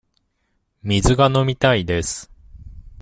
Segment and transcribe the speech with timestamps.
[0.81, 2.31] 水が飲みたいです。